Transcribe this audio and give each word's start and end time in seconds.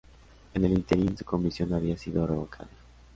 En 0.55 0.65
el 0.65 0.71
ínterin, 0.73 1.15
su 1.15 1.23
comisión 1.23 1.75
había 1.75 1.95
sido 1.95 2.25
revocada. 2.25 2.71